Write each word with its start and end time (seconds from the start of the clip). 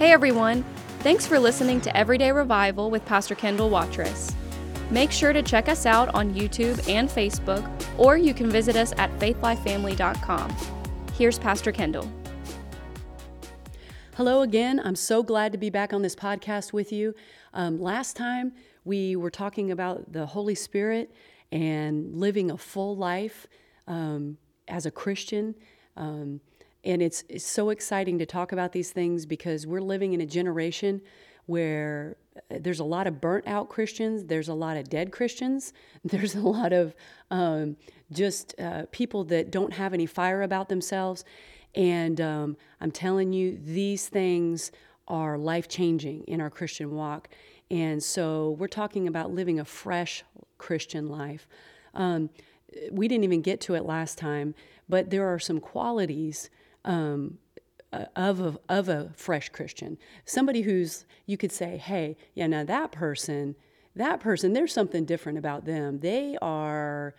Hey 0.00 0.12
everyone! 0.12 0.64
Thanks 1.00 1.26
for 1.26 1.38
listening 1.38 1.78
to 1.82 1.94
Everyday 1.94 2.32
Revival 2.32 2.90
with 2.90 3.04
Pastor 3.04 3.34
Kendall 3.34 3.68
Watrous. 3.68 4.34
Make 4.90 5.12
sure 5.12 5.34
to 5.34 5.42
check 5.42 5.68
us 5.68 5.84
out 5.84 6.08
on 6.14 6.32
YouTube 6.32 6.88
and 6.88 7.06
Facebook, 7.06 7.70
or 7.98 8.16
you 8.16 8.32
can 8.32 8.48
visit 8.48 8.76
us 8.76 8.94
at 8.96 9.10
faithlifefamily.com. 9.18 10.56
Here's 11.18 11.38
Pastor 11.38 11.70
Kendall. 11.70 12.10
Hello 14.16 14.40
again. 14.40 14.80
I'm 14.82 14.96
so 14.96 15.22
glad 15.22 15.52
to 15.52 15.58
be 15.58 15.68
back 15.68 15.92
on 15.92 16.00
this 16.00 16.16
podcast 16.16 16.72
with 16.72 16.92
you. 16.92 17.14
Um, 17.52 17.78
last 17.78 18.16
time 18.16 18.52
we 18.86 19.16
were 19.16 19.30
talking 19.30 19.70
about 19.70 20.14
the 20.14 20.24
Holy 20.24 20.54
Spirit 20.54 21.14
and 21.52 22.16
living 22.16 22.50
a 22.50 22.56
full 22.56 22.96
life 22.96 23.46
um, 23.86 24.38
as 24.66 24.86
a 24.86 24.90
Christian. 24.90 25.54
Um, 25.94 26.40
and 26.84 27.02
it's, 27.02 27.24
it's 27.28 27.46
so 27.46 27.70
exciting 27.70 28.18
to 28.18 28.26
talk 28.26 28.52
about 28.52 28.72
these 28.72 28.90
things 28.90 29.26
because 29.26 29.66
we're 29.66 29.80
living 29.80 30.12
in 30.12 30.20
a 30.20 30.26
generation 30.26 31.02
where 31.46 32.16
uh, 32.36 32.58
there's 32.60 32.80
a 32.80 32.84
lot 32.84 33.06
of 33.06 33.20
burnt 33.20 33.46
out 33.46 33.68
Christians, 33.68 34.24
there's 34.24 34.48
a 34.48 34.54
lot 34.54 34.76
of 34.76 34.88
dead 34.88 35.12
Christians, 35.12 35.72
there's 36.04 36.34
a 36.34 36.40
lot 36.40 36.72
of 36.72 36.94
um, 37.30 37.76
just 38.12 38.54
uh, 38.58 38.84
people 38.92 39.24
that 39.24 39.50
don't 39.50 39.72
have 39.72 39.92
any 39.92 40.06
fire 40.06 40.42
about 40.42 40.68
themselves. 40.68 41.24
And 41.74 42.20
um, 42.20 42.56
I'm 42.80 42.90
telling 42.90 43.32
you, 43.32 43.58
these 43.62 44.08
things 44.08 44.72
are 45.06 45.36
life 45.38 45.68
changing 45.68 46.24
in 46.24 46.40
our 46.40 46.50
Christian 46.50 46.94
walk. 46.94 47.28
And 47.70 48.02
so 48.02 48.56
we're 48.58 48.68
talking 48.68 49.06
about 49.06 49.32
living 49.32 49.60
a 49.60 49.64
fresh 49.64 50.24
Christian 50.58 51.08
life. 51.08 51.46
Um, 51.94 52.30
we 52.90 53.08
didn't 53.08 53.24
even 53.24 53.42
get 53.42 53.60
to 53.62 53.74
it 53.74 53.84
last 53.84 54.18
time, 54.18 54.54
but 54.88 55.10
there 55.10 55.26
are 55.32 55.38
some 55.38 55.60
qualities 55.60 56.50
um, 56.84 57.38
of 58.14 58.40
a, 58.40 58.58
of 58.68 58.88
a 58.88 59.10
fresh 59.16 59.48
Christian. 59.48 59.98
Somebody 60.24 60.62
who's, 60.62 61.04
you 61.26 61.36
could 61.36 61.52
say, 61.52 61.76
hey, 61.76 62.16
yeah, 62.34 62.46
now 62.46 62.64
that 62.64 62.92
person, 62.92 63.56
that 63.96 64.20
person, 64.20 64.52
there's 64.52 64.72
something 64.72 65.04
different 65.04 65.38
about 65.38 65.64
them. 65.64 66.00
They 66.00 66.36
are, 66.40 67.14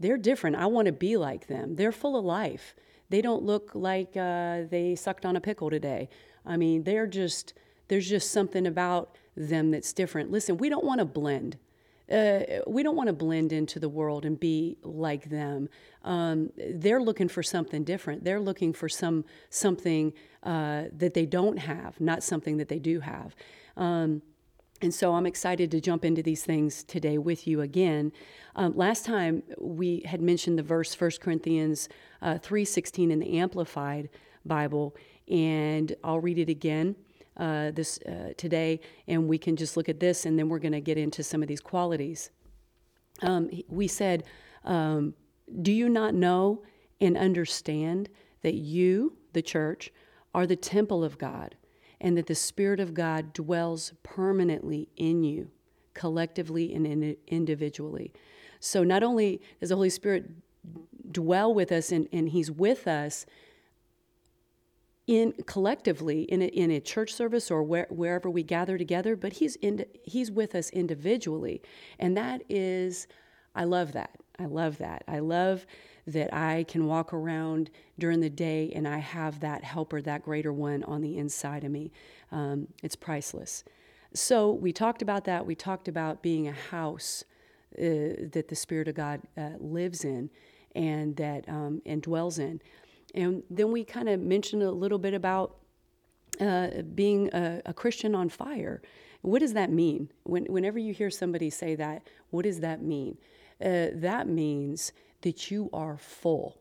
they're 0.00 0.16
different. 0.16 0.56
I 0.56 0.66
want 0.66 0.86
to 0.86 0.92
be 0.92 1.16
like 1.16 1.46
them. 1.46 1.76
They're 1.76 1.92
full 1.92 2.16
of 2.16 2.24
life. 2.24 2.74
They 3.08 3.22
don't 3.22 3.44
look 3.44 3.70
like 3.74 4.16
uh, 4.16 4.62
they 4.68 4.96
sucked 4.96 5.24
on 5.24 5.36
a 5.36 5.40
pickle 5.40 5.70
today. 5.70 6.08
I 6.44 6.56
mean, 6.56 6.82
they're 6.82 7.06
just, 7.06 7.54
there's 7.88 8.08
just 8.08 8.32
something 8.32 8.66
about 8.66 9.16
them 9.36 9.70
that's 9.70 9.92
different. 9.92 10.32
Listen, 10.32 10.56
we 10.56 10.68
don't 10.68 10.84
want 10.84 10.98
to 10.98 11.04
blend. 11.04 11.56
Uh, 12.10 12.40
we 12.66 12.82
don't 12.82 12.96
want 12.96 13.08
to 13.08 13.12
blend 13.12 13.52
into 13.52 13.80
the 13.80 13.88
world 13.88 14.24
and 14.24 14.38
be 14.38 14.76
like 14.82 15.28
them. 15.28 15.68
Um, 16.04 16.50
they're 16.56 17.02
looking 17.02 17.28
for 17.28 17.42
something 17.42 17.82
different. 17.82 18.22
They're 18.22 18.40
looking 18.40 18.72
for 18.72 18.88
some 18.88 19.24
something 19.50 20.12
uh, 20.42 20.84
that 20.96 21.14
they 21.14 21.26
don't 21.26 21.58
have, 21.58 22.00
not 22.00 22.22
something 22.22 22.58
that 22.58 22.68
they 22.68 22.78
do 22.78 23.00
have. 23.00 23.34
Um, 23.76 24.22
and 24.82 24.94
so 24.94 25.14
I'm 25.14 25.26
excited 25.26 25.70
to 25.70 25.80
jump 25.80 26.04
into 26.04 26.22
these 26.22 26.44
things 26.44 26.84
today 26.84 27.18
with 27.18 27.46
you 27.46 27.62
again. 27.62 28.12
Um, 28.54 28.76
last 28.76 29.04
time 29.04 29.42
we 29.58 30.02
had 30.04 30.20
mentioned 30.20 30.58
the 30.58 30.62
verse 30.62 30.98
1 30.98 31.12
Corinthians 31.20 31.88
uh, 32.22 32.38
3:16 32.38 33.10
in 33.10 33.18
the 33.18 33.38
Amplified 33.38 34.10
Bible, 34.44 34.94
and 35.28 35.94
I'll 36.04 36.20
read 36.20 36.38
it 36.38 36.48
again 36.48 36.94
uh, 37.36 37.70
this 37.70 37.98
uh, 38.06 38.32
today, 38.36 38.80
and 39.06 39.28
we 39.28 39.38
can 39.38 39.56
just 39.56 39.76
look 39.76 39.88
at 39.88 40.00
this, 40.00 40.26
and 40.26 40.38
then 40.38 40.48
we're 40.48 40.58
going 40.58 40.72
to 40.72 40.80
get 40.80 40.98
into 40.98 41.22
some 41.22 41.42
of 41.42 41.48
these 41.48 41.60
qualities. 41.60 42.30
Um, 43.22 43.50
we 43.68 43.88
said, 43.88 44.24
um, 44.64 45.14
"Do 45.62 45.72
you 45.72 45.88
not 45.88 46.14
know 46.14 46.62
and 47.00 47.16
understand 47.16 48.08
that 48.42 48.54
you, 48.54 49.16
the 49.32 49.42
church, 49.42 49.92
are 50.34 50.46
the 50.46 50.56
temple 50.56 51.04
of 51.04 51.18
God, 51.18 51.56
and 52.00 52.16
that 52.16 52.26
the 52.26 52.34
Spirit 52.34 52.80
of 52.80 52.94
God 52.94 53.32
dwells 53.32 53.92
permanently 54.02 54.88
in 54.96 55.22
you, 55.24 55.50
collectively 55.94 56.74
and 56.74 56.86
in, 56.86 57.16
individually?" 57.26 58.12
So 58.60 58.82
not 58.82 59.02
only 59.02 59.40
does 59.60 59.68
the 59.68 59.76
Holy 59.76 59.90
Spirit 59.90 60.30
dwell 61.12 61.52
with 61.52 61.70
us 61.70 61.92
and, 61.92 62.08
and 62.12 62.28
He's 62.28 62.50
with 62.50 62.86
us 62.88 63.26
in 65.06 65.32
collectively 65.46 66.22
in 66.22 66.42
a, 66.42 66.46
in 66.46 66.70
a 66.70 66.80
church 66.80 67.12
service 67.12 67.50
or 67.50 67.62
where, 67.62 67.86
wherever 67.90 68.28
we 68.28 68.42
gather 68.42 68.76
together, 68.76 69.14
but 69.14 69.34
he's 69.34 69.56
in, 69.56 69.84
he's 70.02 70.30
with 70.30 70.54
us 70.54 70.70
individually, 70.70 71.62
and 71.98 72.16
that 72.16 72.42
is, 72.48 73.06
I 73.54 73.64
love 73.64 73.92
that. 73.92 74.18
I 74.38 74.46
love 74.46 74.78
that. 74.78 75.02
I 75.08 75.20
love 75.20 75.66
that 76.06 76.32
I 76.32 76.64
can 76.68 76.86
walk 76.86 77.12
around 77.12 77.70
during 77.98 78.20
the 78.20 78.30
day 78.30 78.70
and 78.74 78.86
I 78.86 78.98
have 78.98 79.40
that 79.40 79.64
helper, 79.64 80.00
that 80.02 80.22
greater 80.22 80.52
one 80.52 80.84
on 80.84 81.00
the 81.00 81.16
inside 81.18 81.64
of 81.64 81.70
me. 81.70 81.90
Um, 82.30 82.68
it's 82.82 82.94
priceless. 82.94 83.64
So 84.14 84.52
we 84.52 84.72
talked 84.72 85.02
about 85.02 85.24
that. 85.24 85.46
We 85.46 85.54
talked 85.54 85.88
about 85.88 86.22
being 86.22 86.48
a 86.48 86.52
house 86.52 87.24
uh, 87.78 88.30
that 88.32 88.46
the 88.48 88.56
Spirit 88.56 88.88
of 88.88 88.94
God 88.94 89.22
uh, 89.36 89.50
lives 89.58 90.04
in 90.04 90.30
and 90.74 91.16
that 91.16 91.48
um, 91.48 91.82
and 91.84 92.02
dwells 92.02 92.38
in. 92.38 92.60
And 93.16 93.42
then 93.50 93.72
we 93.72 93.84
kind 93.84 94.08
of 94.08 94.20
mentioned 94.20 94.62
a 94.62 94.70
little 94.70 94.98
bit 94.98 95.14
about 95.14 95.56
uh, 96.40 96.82
being 96.94 97.30
a, 97.32 97.62
a, 97.64 97.72
Christian 97.72 98.14
on 98.14 98.28
fire. 98.28 98.82
What 99.22 99.38
does 99.38 99.54
that 99.54 99.72
mean? 99.72 100.10
When, 100.24 100.44
whenever 100.44 100.78
you 100.78 100.92
hear 100.92 101.08
somebody 101.08 101.48
say 101.48 101.74
that, 101.76 102.06
what 102.30 102.44
does 102.44 102.60
that 102.60 102.82
mean? 102.82 103.16
Uh, 103.58 103.86
that 103.94 104.28
means 104.28 104.92
that 105.22 105.50
you 105.50 105.70
are 105.72 105.96
full. 105.96 106.60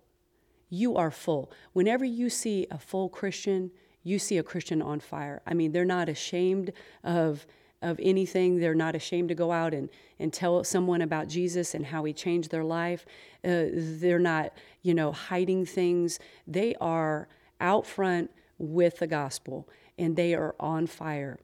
You 0.69 0.95
are 0.95 1.11
full. 1.11 1.51
Whenever 1.73 2.05
you 2.05 2.29
see 2.29 2.67
a 2.71 2.77
full 2.77 3.09
Christian, 3.09 3.71
you 4.03 4.17
see 4.17 4.37
a 4.37 4.43
Christian 4.43 4.81
on 4.81 5.01
fire. 5.01 5.41
I 5.45 5.53
mean, 5.53 5.73
they're 5.73 5.83
not 5.83 6.07
ashamed 6.07 6.71
of 7.03 7.45
of 7.81 7.99
anything. 8.01 8.59
They're 8.59 8.75
not 8.75 8.95
ashamed 8.95 9.29
to 9.29 9.35
go 9.35 9.51
out 9.51 9.73
and, 9.73 9.89
and 10.19 10.31
tell 10.31 10.63
someone 10.63 11.01
about 11.01 11.27
Jesus 11.27 11.73
and 11.73 11.85
how 11.85 12.03
he 12.03 12.13
changed 12.13 12.51
their 12.51 12.63
life. 12.63 13.05
Uh, 13.43 13.65
they're 13.73 14.19
not, 14.19 14.53
you 14.81 14.93
know, 14.93 15.11
hiding 15.11 15.65
things. 15.65 16.19
They 16.47 16.75
are 16.81 17.27
out 17.59 17.85
front 17.85 18.31
with 18.57 18.99
the 18.99 19.07
gospel 19.07 19.67
and 19.97 20.15
they 20.15 20.33
are 20.33 20.55
on 20.59 20.87
fire. 20.87 21.39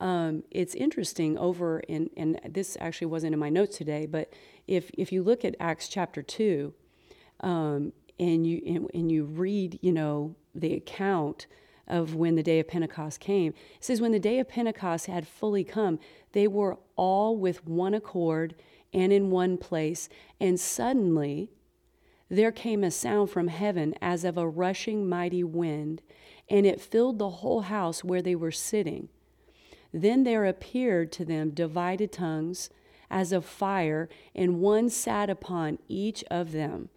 Um, 0.00 0.44
it's 0.50 0.74
interesting 0.74 1.36
over 1.36 1.80
in, 1.80 2.08
and 2.16 2.40
this 2.48 2.76
actually 2.80 3.08
wasn't 3.08 3.34
in 3.34 3.38
my 3.38 3.50
notes 3.50 3.76
today, 3.76 4.06
but 4.06 4.32
if, 4.66 4.90
if 4.96 5.12
you 5.12 5.22
look 5.22 5.44
at 5.44 5.54
Acts 5.60 5.88
chapter 5.88 6.22
2 6.22 6.72
um, 7.40 7.92
and, 8.18 8.46
you, 8.46 8.62
and, 8.66 8.90
and 8.94 9.12
you 9.12 9.24
read, 9.24 9.78
you 9.82 9.92
know, 9.92 10.34
the 10.54 10.74
account 10.74 11.46
of 11.90 12.14
when 12.14 12.36
the 12.36 12.42
day 12.42 12.60
of 12.60 12.68
Pentecost 12.68 13.20
came. 13.20 13.52
It 13.76 13.84
says, 13.84 14.00
When 14.00 14.12
the 14.12 14.18
day 14.18 14.38
of 14.38 14.48
Pentecost 14.48 15.06
had 15.06 15.26
fully 15.26 15.64
come, 15.64 15.98
they 16.32 16.46
were 16.46 16.78
all 16.96 17.36
with 17.36 17.66
one 17.66 17.92
accord 17.92 18.54
and 18.92 19.12
in 19.12 19.30
one 19.30 19.58
place, 19.58 20.08
and 20.40 20.58
suddenly 20.58 21.50
there 22.28 22.52
came 22.52 22.84
a 22.84 22.90
sound 22.90 23.30
from 23.30 23.48
heaven 23.48 23.94
as 24.00 24.24
of 24.24 24.38
a 24.38 24.48
rushing 24.48 25.08
mighty 25.08 25.44
wind, 25.44 26.00
and 26.48 26.64
it 26.64 26.80
filled 26.80 27.18
the 27.18 27.30
whole 27.30 27.62
house 27.62 28.02
where 28.04 28.22
they 28.22 28.34
were 28.34 28.52
sitting. 28.52 29.08
Then 29.92 30.22
there 30.22 30.44
appeared 30.44 31.10
to 31.12 31.24
them 31.24 31.50
divided 31.50 32.12
tongues 32.12 32.70
as 33.10 33.32
of 33.32 33.44
fire, 33.44 34.08
and 34.34 34.60
one 34.60 34.88
sat 34.88 35.28
upon 35.28 35.78
each 35.88 36.22
of 36.30 36.52
them. 36.52 36.88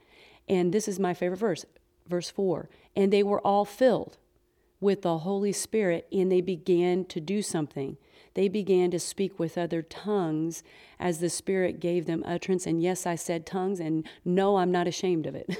And 0.47 0.71
this 0.71 0.87
is 0.87 0.99
my 0.99 1.15
favorite 1.15 1.37
verse, 1.37 1.65
verse 2.07 2.29
4. 2.29 2.69
And 2.95 3.11
they 3.11 3.23
were 3.23 3.41
all 3.41 3.65
filled 3.65 4.17
with 4.83 5.01
the 5.01 5.19
Holy 5.19 5.51
Spirit 5.51 6.07
and 6.11 6.31
they 6.31 6.41
began 6.41 7.05
to 7.05 7.19
do 7.19 7.41
something. 7.41 7.97
They 8.35 8.47
began 8.47 8.89
to 8.91 8.99
speak 8.99 9.37
with 9.37 9.57
other 9.57 9.81
tongues 9.81 10.63
as 10.99 11.19
the 11.19 11.29
Spirit 11.29 11.79
gave 11.79 12.05
them 12.05 12.23
utterance. 12.25 12.65
And 12.65 12.81
yes, 12.81 13.05
I 13.05 13.15
said 13.15 13.45
tongues, 13.45 13.79
and 13.79 14.07
no, 14.25 14.57
I'm 14.57 14.71
not 14.71 14.87
ashamed 14.87 15.27
of 15.27 15.35
it. 15.35 15.55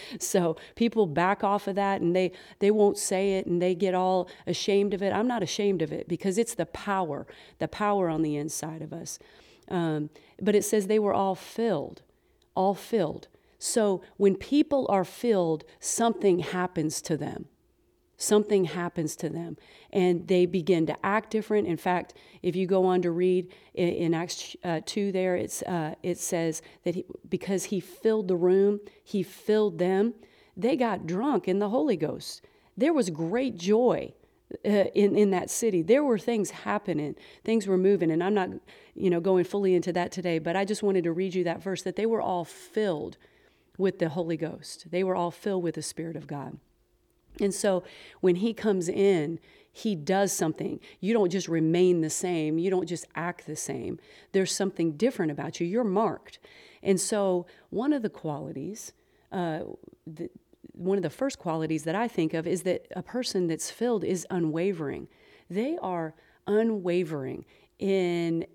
so 0.18 0.56
people 0.74 1.06
back 1.06 1.44
off 1.44 1.68
of 1.68 1.74
that 1.74 2.00
and 2.00 2.16
they, 2.16 2.32
they 2.60 2.70
won't 2.70 2.96
say 2.96 3.34
it 3.34 3.46
and 3.46 3.60
they 3.60 3.74
get 3.74 3.94
all 3.94 4.28
ashamed 4.46 4.94
of 4.94 5.02
it. 5.02 5.12
I'm 5.12 5.28
not 5.28 5.42
ashamed 5.42 5.82
of 5.82 5.92
it 5.92 6.08
because 6.08 6.38
it's 6.38 6.54
the 6.54 6.66
power, 6.66 7.26
the 7.58 7.68
power 7.68 8.08
on 8.08 8.22
the 8.22 8.36
inside 8.36 8.80
of 8.80 8.92
us. 8.92 9.18
Um, 9.68 10.08
but 10.40 10.54
it 10.54 10.64
says 10.64 10.86
they 10.86 10.98
were 10.98 11.14
all 11.14 11.34
filled, 11.34 12.00
all 12.54 12.74
filled. 12.74 13.28
So 13.58 14.02
when 14.16 14.34
people 14.36 14.86
are 14.88 15.04
filled, 15.04 15.64
something 15.78 16.38
happens 16.38 17.02
to 17.02 17.16
them 17.18 17.46
something 18.18 18.64
happens 18.64 19.16
to 19.16 19.28
them 19.30 19.56
and 19.92 20.26
they 20.26 20.44
begin 20.44 20.84
to 20.86 21.06
act 21.06 21.30
different. 21.30 21.66
In 21.66 21.76
fact, 21.76 22.14
if 22.42 22.54
you 22.56 22.66
go 22.66 22.84
on 22.84 23.00
to 23.02 23.10
read 23.10 23.50
in, 23.74 23.88
in 23.88 24.14
Acts 24.14 24.56
uh, 24.64 24.80
2 24.84 25.12
there, 25.12 25.36
it's, 25.36 25.62
uh, 25.62 25.94
it 26.02 26.18
says 26.18 26.60
that 26.84 26.96
he, 26.96 27.04
because 27.28 27.64
he 27.64 27.80
filled 27.80 28.28
the 28.28 28.36
room, 28.36 28.80
he 29.02 29.22
filled 29.22 29.78
them, 29.78 30.14
they 30.56 30.76
got 30.76 31.06
drunk 31.06 31.46
in 31.46 31.60
the 31.60 31.68
Holy 31.68 31.96
Ghost. 31.96 32.44
There 32.76 32.92
was 32.92 33.08
great 33.08 33.56
joy. 33.56 34.12
Uh, 34.64 34.88
in 34.94 35.14
in 35.14 35.30
that 35.30 35.50
city, 35.50 35.82
there 35.82 36.02
were 36.02 36.18
things 36.18 36.50
happening, 36.50 37.14
things 37.44 37.66
were 37.66 37.76
moving, 37.76 38.10
and 38.10 38.24
I'm 38.24 38.32
not, 38.32 38.48
you 38.94 39.10
know, 39.10 39.20
going 39.20 39.44
fully 39.44 39.74
into 39.74 39.92
that 39.92 40.10
today. 40.10 40.38
But 40.38 40.56
I 40.56 40.64
just 40.64 40.82
wanted 40.82 41.04
to 41.04 41.12
read 41.12 41.34
you 41.34 41.44
that 41.44 41.62
verse 41.62 41.82
that 41.82 41.96
they 41.96 42.06
were 42.06 42.22
all 42.22 42.46
filled 42.46 43.18
with 43.76 43.98
the 43.98 44.08
Holy 44.08 44.38
Ghost. 44.38 44.90
They 44.90 45.04
were 45.04 45.14
all 45.14 45.30
filled 45.30 45.62
with 45.62 45.74
the 45.74 45.82
Spirit 45.82 46.16
of 46.16 46.26
God. 46.26 46.58
And 47.40 47.54
so 47.54 47.84
when 48.20 48.36
he 48.36 48.52
comes 48.52 48.88
in, 48.88 49.38
he 49.70 49.94
does 49.94 50.32
something. 50.32 50.80
You 51.00 51.12
don't 51.12 51.30
just 51.30 51.48
remain 51.48 52.00
the 52.00 52.10
same, 52.10 52.58
you 52.58 52.70
don't 52.70 52.86
just 52.86 53.06
act 53.14 53.46
the 53.46 53.56
same. 53.56 53.98
There's 54.32 54.52
something 54.52 54.92
different 54.92 55.30
about 55.30 55.60
you. 55.60 55.66
You're 55.66 55.84
marked. 55.84 56.38
And 56.82 57.00
so, 57.00 57.46
one 57.70 57.92
of 57.92 58.02
the 58.02 58.10
qualities, 58.10 58.92
uh, 59.32 59.60
the, 60.06 60.30
one 60.72 60.96
of 60.96 61.02
the 61.02 61.10
first 61.10 61.38
qualities 61.38 61.84
that 61.84 61.94
I 61.94 62.08
think 62.08 62.34
of 62.34 62.46
is 62.46 62.62
that 62.62 62.86
a 62.94 63.02
person 63.02 63.46
that's 63.46 63.70
filled 63.70 64.04
is 64.04 64.26
unwavering. 64.30 65.08
They 65.50 65.76
are 65.82 66.14
unwavering 66.46 67.44
in 67.78 68.46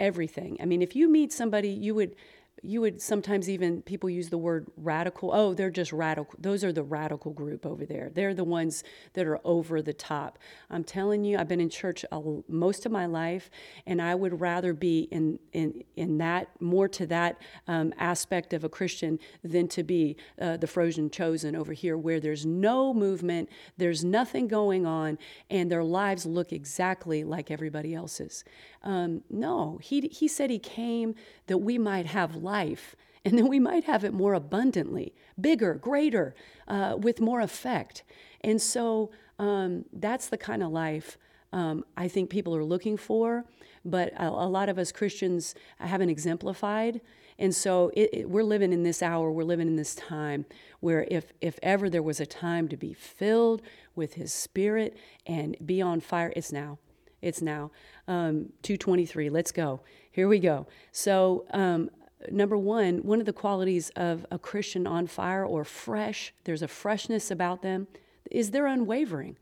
everything. 0.00 0.56
I 0.60 0.66
mean, 0.66 0.82
if 0.82 0.94
you 0.94 1.08
meet 1.08 1.32
somebody, 1.32 1.68
you 1.68 1.94
would 1.94 2.14
you 2.64 2.80
would 2.80 3.00
sometimes 3.02 3.48
even 3.50 3.82
people 3.82 4.08
use 4.08 4.30
the 4.30 4.38
word 4.38 4.66
radical. 4.76 5.30
Oh, 5.32 5.54
they're 5.54 5.70
just 5.70 5.92
radical. 5.92 6.34
Those 6.38 6.64
are 6.64 6.72
the 6.72 6.82
radical 6.82 7.32
group 7.32 7.66
over 7.66 7.84
there. 7.84 8.10
They're 8.12 8.34
the 8.34 8.44
ones 8.44 8.82
that 9.12 9.26
are 9.26 9.40
over 9.44 9.82
the 9.82 9.92
top. 9.92 10.38
I'm 10.70 10.84
telling 10.84 11.24
you, 11.24 11.36
I've 11.36 11.48
been 11.48 11.60
in 11.60 11.68
church 11.68 12.04
a, 12.10 12.20
most 12.48 12.86
of 12.86 12.92
my 12.92 13.06
life, 13.06 13.50
and 13.86 14.00
I 14.00 14.14
would 14.14 14.40
rather 14.40 14.72
be 14.72 15.08
in 15.10 15.38
in 15.52 15.84
in 15.96 16.18
that 16.18 16.48
more 16.60 16.88
to 16.88 17.06
that 17.06 17.40
um, 17.68 17.92
aspect 17.98 18.52
of 18.52 18.64
a 18.64 18.68
Christian 18.68 19.18
than 19.42 19.68
to 19.68 19.82
be 19.82 20.16
uh, 20.40 20.56
the 20.56 20.66
frozen 20.66 21.10
chosen 21.10 21.54
over 21.54 21.72
here, 21.72 21.98
where 21.98 22.20
there's 22.20 22.46
no 22.46 22.94
movement, 22.94 23.48
there's 23.76 24.04
nothing 24.04 24.48
going 24.48 24.86
on, 24.86 25.18
and 25.50 25.70
their 25.70 25.84
lives 25.84 26.24
look 26.24 26.52
exactly 26.52 27.24
like 27.24 27.50
everybody 27.50 27.94
else's. 27.94 28.44
Um, 28.84 29.22
no, 29.28 29.78
he, 29.82 30.02
he 30.08 30.28
said 30.28 30.50
he 30.50 30.58
came 30.58 31.14
that 31.46 31.58
we 31.58 31.78
might 31.78 32.06
have 32.06 32.36
life 32.36 32.94
and 33.24 33.38
that 33.38 33.46
we 33.46 33.58
might 33.58 33.84
have 33.84 34.04
it 34.04 34.12
more 34.12 34.34
abundantly, 34.34 35.14
bigger, 35.40 35.74
greater, 35.74 36.34
uh, 36.68 36.96
with 36.98 37.20
more 37.20 37.40
effect. 37.40 38.02
And 38.42 38.60
so 38.60 39.10
um, 39.38 39.86
that's 39.92 40.28
the 40.28 40.36
kind 40.36 40.62
of 40.62 40.70
life 40.70 41.16
um, 41.54 41.84
I 41.96 42.08
think 42.08 42.30
people 42.30 42.56
are 42.56 42.64
looking 42.64 42.96
for, 42.96 43.44
but 43.84 44.12
a, 44.14 44.26
a, 44.26 44.48
lot 44.48 44.68
of 44.68 44.76
us 44.76 44.90
Christians 44.90 45.54
haven't 45.78 46.10
exemplified. 46.10 47.00
And 47.38 47.54
so 47.54 47.92
it, 47.94 48.10
it, 48.12 48.28
we're 48.28 48.42
living 48.42 48.72
in 48.72 48.82
this 48.82 49.02
hour, 49.02 49.30
we're 49.30 49.44
living 49.44 49.68
in 49.68 49.76
this 49.76 49.94
time 49.94 50.46
where 50.80 51.06
if, 51.08 51.32
if 51.40 51.60
ever 51.62 51.88
there 51.88 52.02
was 52.02 52.18
a 52.18 52.26
time 52.26 52.66
to 52.68 52.76
be 52.76 52.92
filled 52.92 53.62
with 53.94 54.14
His 54.14 54.34
Spirit 54.34 54.96
and 55.26 55.56
be 55.64 55.80
on 55.80 56.00
fire, 56.00 56.32
it's 56.34 56.50
now. 56.50 56.78
It's 57.24 57.40
now 57.40 57.70
um, 58.06 58.52
223. 58.62 59.30
Let's 59.30 59.50
go. 59.50 59.80
Here 60.10 60.28
we 60.28 60.38
go. 60.38 60.66
So, 60.92 61.46
um, 61.52 61.90
number 62.30 62.56
one, 62.56 62.98
one 62.98 63.18
of 63.18 63.24
the 63.24 63.32
qualities 63.32 63.90
of 63.96 64.26
a 64.30 64.38
Christian 64.38 64.86
on 64.86 65.06
fire 65.06 65.44
or 65.44 65.64
fresh, 65.64 66.34
there's 66.44 66.60
a 66.60 66.68
freshness 66.68 67.30
about 67.30 67.62
them, 67.62 67.88
is 68.30 68.50
they're 68.50 68.66
unwavering. 68.66 69.38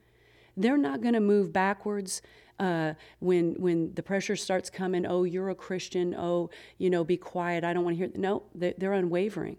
They're 0.57 0.79
not 0.79 1.01
going 1.01 1.15
to 1.15 1.21
move 1.21 1.53
backwards. 1.53 2.23
Uh, 2.59 2.95
when 3.19 3.55
when 3.55 3.93
the 3.95 4.03
pressure 4.03 4.37
starts 4.37 4.71
coming, 4.71 5.05
oh, 5.05 5.25
you're 5.25 5.49
a 5.49 5.55
Christian. 5.55 6.15
Oh, 6.15 6.51
you 6.79 6.89
know, 6.89 7.03
be 7.03 7.17
quiet. 7.17 7.65
I 7.65 7.73
don't 7.73 7.85
want 7.85 7.97
to 7.97 7.99
hear. 7.99 8.13
No, 8.15 8.45
they're, 8.55 8.75
they're 8.79 8.93
unwavering. 8.93 9.57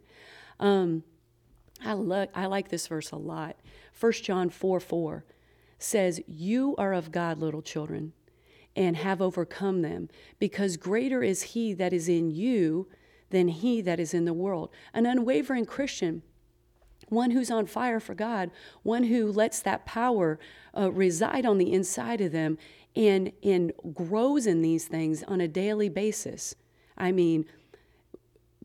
Um, 0.61 1.03
I 1.83 1.93
look. 1.93 2.29
I 2.33 2.45
like 2.45 2.69
this 2.69 2.87
verse 2.87 3.11
a 3.11 3.17
lot. 3.17 3.57
First 3.91 4.23
John 4.23 4.49
four 4.49 4.79
four 4.79 5.25
says, 5.83 6.21
You 6.27 6.75
are 6.77 6.93
of 6.93 7.11
God, 7.11 7.39
little 7.39 7.61
children, 7.61 8.13
and 8.75 8.97
have 8.97 9.21
overcome 9.21 9.81
them, 9.81 10.09
because 10.39 10.77
greater 10.77 11.23
is 11.23 11.43
He 11.43 11.73
that 11.73 11.93
is 11.93 12.09
in 12.09 12.31
you 12.31 12.87
than 13.29 13.47
He 13.47 13.81
that 13.81 13.99
is 13.99 14.13
in 14.13 14.25
the 14.25 14.33
world. 14.33 14.69
An 14.93 15.05
unwavering 15.05 15.65
Christian 15.65 16.23
one 17.09 17.31
who's 17.31 17.51
on 17.51 17.65
fire 17.65 17.99
for 17.99 18.15
God, 18.15 18.51
one 18.81 19.03
who 19.03 19.31
lets 19.31 19.59
that 19.61 19.85
power 19.85 20.39
uh, 20.75 20.91
reside 20.91 21.45
on 21.45 21.57
the 21.57 21.71
inside 21.71 22.21
of 22.21 22.31
them 22.31 22.57
and, 22.95 23.31
and 23.43 23.71
grows 23.93 24.45
in 24.45 24.61
these 24.61 24.85
things 24.85 25.23
on 25.23 25.41
a 25.41 25.47
daily 25.47 25.89
basis. 25.89 26.55
I 26.97 27.11
mean, 27.11 27.45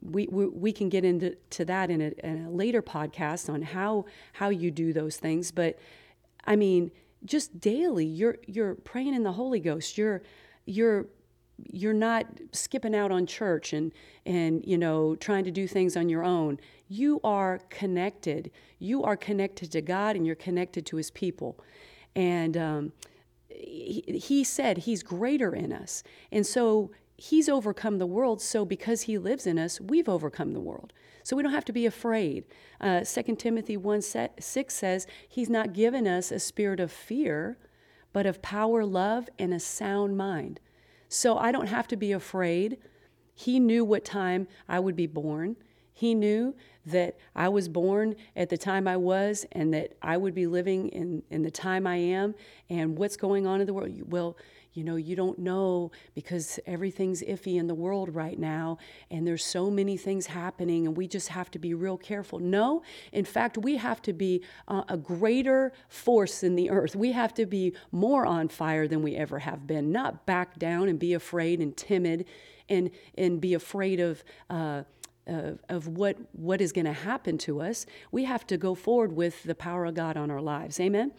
we, 0.00 0.28
we, 0.30 0.46
we 0.46 0.72
can 0.72 0.88
get 0.88 1.04
into 1.04 1.36
to 1.50 1.64
that 1.64 1.90
in 1.90 2.00
a, 2.00 2.12
in 2.24 2.46
a 2.46 2.50
later 2.50 2.82
podcast 2.82 3.52
on 3.52 3.62
how, 3.62 4.06
how 4.34 4.48
you 4.48 4.70
do 4.70 4.92
those 4.92 5.16
things. 5.16 5.50
But 5.50 5.78
I 6.44 6.56
mean, 6.56 6.90
just 7.24 7.60
daily 7.60 8.06
you're 8.06 8.38
you're 8.46 8.74
praying 8.74 9.14
in 9.14 9.22
the 9.22 9.32
holy 9.32 9.60
ghost. 9.60 9.98
You're 9.98 10.22
you're 10.66 11.06
you're 11.72 11.92
not 11.92 12.26
skipping 12.52 12.94
out 12.94 13.10
on 13.10 13.26
church 13.26 13.72
and 13.72 13.92
and 14.24 14.64
you 14.64 14.78
know 14.78 15.16
trying 15.16 15.44
to 15.44 15.50
do 15.50 15.66
things 15.66 15.96
on 15.96 16.08
your 16.08 16.24
own. 16.24 16.58
You 16.88 17.20
are 17.24 17.60
connected. 17.70 18.50
You 18.78 19.02
are 19.04 19.16
connected 19.16 19.72
to 19.72 19.82
god 19.82 20.16
and 20.16 20.26
you're 20.26 20.36
connected 20.36 20.86
to 20.86 20.96
his 20.96 21.10
people. 21.10 21.58
And 22.14 22.56
um, 22.56 22.92
he, 23.48 24.02
he 24.06 24.44
said 24.44 24.78
he's 24.78 25.02
greater 25.02 25.54
in 25.54 25.72
us. 25.72 26.02
And 26.32 26.46
so 26.46 26.90
he's 27.18 27.48
overcome 27.48 27.98
the 27.98 28.06
world 28.06 28.40
so 28.40 28.64
because 28.64 29.02
he 29.02 29.18
lives 29.18 29.46
in 29.46 29.58
us 29.58 29.80
we've 29.80 30.08
overcome 30.08 30.52
the 30.54 30.60
world 30.60 30.92
so 31.28 31.36
we 31.36 31.42
don't 31.42 31.52
have 31.52 31.66
to 31.66 31.74
be 31.74 31.84
afraid. 31.84 32.44
Uh, 32.80 33.04
2 33.04 33.36
Timothy 33.36 33.76
1 33.76 34.00
6 34.00 34.74
says, 34.74 35.06
He's 35.28 35.50
not 35.50 35.74
given 35.74 36.06
us 36.06 36.32
a 36.32 36.40
spirit 36.40 36.80
of 36.80 36.90
fear, 36.90 37.58
but 38.14 38.24
of 38.24 38.40
power, 38.40 38.82
love, 38.82 39.28
and 39.38 39.52
a 39.52 39.60
sound 39.60 40.16
mind. 40.16 40.58
So 41.10 41.36
I 41.36 41.52
don't 41.52 41.66
have 41.66 41.86
to 41.88 41.96
be 41.96 42.12
afraid. 42.12 42.78
He 43.34 43.60
knew 43.60 43.84
what 43.84 44.06
time 44.06 44.48
I 44.70 44.80
would 44.80 44.96
be 44.96 45.06
born. 45.06 45.56
He 45.98 46.14
knew 46.14 46.54
that 46.86 47.18
I 47.34 47.48
was 47.48 47.68
born 47.68 48.14
at 48.36 48.50
the 48.50 48.56
time 48.56 48.86
I 48.86 48.96
was 48.96 49.44
and 49.50 49.74
that 49.74 49.94
I 50.00 50.16
would 50.16 50.32
be 50.32 50.46
living 50.46 50.90
in, 50.90 51.24
in 51.28 51.42
the 51.42 51.50
time 51.50 51.88
I 51.88 51.96
am 51.96 52.36
and 52.70 52.96
what's 52.96 53.16
going 53.16 53.48
on 53.48 53.60
in 53.60 53.66
the 53.66 53.74
world. 53.74 53.90
Well, 54.08 54.36
you 54.74 54.84
know, 54.84 54.94
you 54.94 55.16
don't 55.16 55.40
know 55.40 55.90
because 56.14 56.60
everything's 56.66 57.20
iffy 57.22 57.56
in 57.56 57.66
the 57.66 57.74
world 57.74 58.14
right 58.14 58.38
now 58.38 58.78
and 59.10 59.26
there's 59.26 59.44
so 59.44 59.72
many 59.72 59.96
things 59.96 60.26
happening 60.26 60.86
and 60.86 60.96
we 60.96 61.08
just 61.08 61.30
have 61.30 61.50
to 61.50 61.58
be 61.58 61.74
real 61.74 61.98
careful. 61.98 62.38
No, 62.38 62.84
in 63.10 63.24
fact, 63.24 63.58
we 63.58 63.76
have 63.76 64.00
to 64.02 64.12
be 64.12 64.44
uh, 64.68 64.84
a 64.88 64.96
greater 64.96 65.72
force 65.88 66.44
in 66.44 66.54
the 66.54 66.70
earth. 66.70 66.94
We 66.94 67.10
have 67.10 67.34
to 67.34 67.44
be 67.44 67.74
more 67.90 68.24
on 68.24 68.46
fire 68.46 68.86
than 68.86 69.02
we 69.02 69.16
ever 69.16 69.40
have 69.40 69.66
been, 69.66 69.90
not 69.90 70.26
back 70.26 70.60
down 70.60 70.88
and 70.88 70.96
be 70.96 71.14
afraid 71.14 71.58
and 71.58 71.76
timid 71.76 72.26
and, 72.68 72.92
and 73.16 73.40
be 73.40 73.54
afraid 73.54 73.98
of. 73.98 74.22
Uh, 74.48 74.84
of, 75.28 75.58
of 75.68 75.88
what, 75.88 76.16
what 76.32 76.60
is 76.60 76.72
going 76.72 76.86
to 76.86 76.92
happen 76.92 77.38
to 77.38 77.60
us, 77.60 77.86
we 78.10 78.24
have 78.24 78.46
to 78.48 78.56
go 78.56 78.74
forward 78.74 79.12
with 79.12 79.42
the 79.44 79.54
power 79.54 79.84
of 79.84 79.94
God 79.94 80.16
on 80.16 80.30
our 80.30 80.40
lives. 80.40 80.80
Amen? 80.80 81.12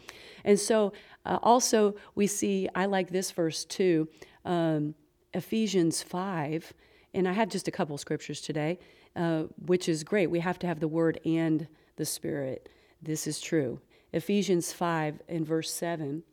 And 0.43 0.59
so, 0.59 0.93
uh, 1.25 1.39
also, 1.43 1.95
we 2.15 2.27
see, 2.27 2.67
I 2.75 2.85
like 2.85 3.11
this 3.11 3.31
verse 3.31 3.65
too, 3.65 4.07
um, 4.45 4.95
Ephesians 5.33 6.01
5. 6.01 6.73
And 7.13 7.27
I 7.27 7.33
have 7.33 7.49
just 7.49 7.67
a 7.67 7.71
couple 7.71 7.97
scriptures 7.97 8.41
today, 8.41 8.79
uh, 9.15 9.43
which 9.65 9.89
is 9.89 10.03
great. 10.03 10.27
We 10.27 10.39
have 10.39 10.59
to 10.59 10.67
have 10.67 10.79
the 10.79 10.87
word 10.87 11.19
and 11.25 11.67
the 11.95 12.05
spirit. 12.05 12.69
This 13.01 13.27
is 13.27 13.39
true. 13.39 13.79
Ephesians 14.13 14.73
5 14.73 15.21
and 15.27 15.45
verse 15.45 15.71
7. 15.71 16.23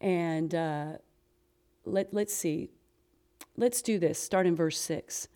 And 0.00 0.54
uh, 0.54 0.92
let, 1.84 2.12
let's 2.12 2.34
see. 2.34 2.70
Let's 3.56 3.82
do 3.82 3.98
this. 3.98 4.18
Start 4.18 4.46
in 4.46 4.56
verse 4.56 4.78
6. 4.78 5.28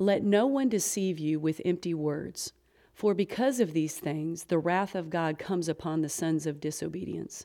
Let 0.00 0.24
no 0.24 0.46
one 0.46 0.70
deceive 0.70 1.18
you 1.18 1.38
with 1.38 1.60
empty 1.62 1.92
words, 1.92 2.54
for 2.94 3.12
because 3.12 3.60
of 3.60 3.74
these 3.74 3.96
things 3.96 4.44
the 4.44 4.58
wrath 4.58 4.94
of 4.94 5.10
God 5.10 5.38
comes 5.38 5.68
upon 5.68 6.00
the 6.00 6.08
sons 6.08 6.46
of 6.46 6.58
disobedience. 6.58 7.44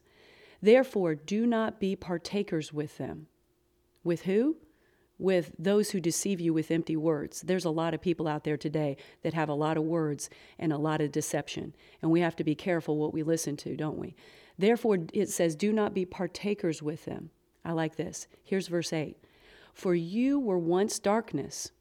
Therefore, 0.61 1.15
do 1.15 1.45
not 1.45 1.81
be 1.81 1.97
partakers 1.97 2.71
with 2.71 2.97
them. 2.97 3.27
With 4.05 4.21
who? 4.21 4.55
With 5.19 5.51
those 5.59 5.91
who 5.91 5.99
deceive 5.99 6.39
you 6.39 6.53
with 6.53 6.71
empty 6.71 6.95
words. 6.95 7.41
There's 7.41 7.65
a 7.65 7.69
lot 7.69 7.93
of 7.93 7.99
people 7.99 8.25
out 8.25 8.45
there 8.45 8.55
today 8.55 8.95
that 9.21 9.33
have 9.33 9.49
a 9.49 9.53
lot 9.53 9.75
of 9.75 9.83
words 9.83 10.29
and 10.57 10.71
a 10.71 10.77
lot 10.77 11.01
of 11.01 11.11
deception, 11.11 11.75
and 12.01 12.09
we 12.09 12.21
have 12.21 12.37
to 12.37 12.45
be 12.45 12.55
careful 12.55 12.95
what 12.95 13.13
we 13.13 13.21
listen 13.21 13.57
to, 13.57 13.75
don't 13.75 13.97
we? 13.97 14.15
Therefore, 14.57 14.99
it 15.11 15.27
says, 15.27 15.57
Do 15.57 15.73
not 15.73 15.93
be 15.93 16.05
partakers 16.05 16.81
with 16.81 17.03
them. 17.03 17.31
I 17.65 17.73
like 17.73 17.97
this. 17.97 18.29
Here's 18.45 18.69
verse 18.69 18.93
8 18.93 19.17
For 19.73 19.93
you 19.93 20.39
were 20.39 20.57
once 20.57 20.99
darkness 20.99 21.71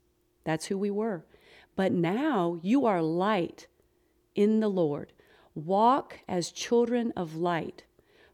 that's 0.45 0.67
who 0.67 0.79
we 0.79 0.91
were. 0.91 1.25
But 1.77 1.93
now 1.93 2.59
you 2.63 2.87
are 2.87 3.03
light 3.03 3.67
in 4.35 4.61
the 4.61 4.69
Lord. 4.69 5.13
Walk 5.55 6.21
as 6.29 6.51
children 6.51 7.13
of 7.17 7.37
light, 7.37 7.85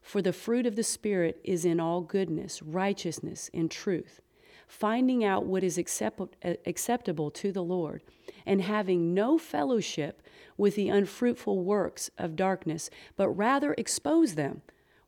for 0.01 0.21
the 0.21 0.33
fruit 0.33 0.65
of 0.65 0.75
the 0.75 0.83
Spirit 0.83 1.39
is 1.43 1.65
in 1.65 1.79
all 1.79 2.01
goodness, 2.01 2.61
righteousness, 2.61 3.49
and 3.53 3.69
truth, 3.69 4.21
finding 4.67 5.23
out 5.23 5.45
what 5.45 5.63
is 5.63 5.77
accept- 5.77 6.35
acceptable 6.65 7.29
to 7.31 7.51
the 7.51 7.63
Lord, 7.63 8.01
and 8.45 8.61
having 8.61 9.13
no 9.13 9.37
fellowship 9.37 10.21
with 10.57 10.75
the 10.75 10.89
unfruitful 10.89 11.63
works 11.63 12.09
of 12.17 12.35
darkness, 12.35 12.89
but 13.15 13.29
rather 13.29 13.73
expose 13.77 14.35
them. 14.35 14.61